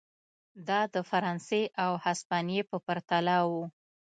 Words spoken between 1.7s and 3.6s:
او هسپانیې په پرتله و.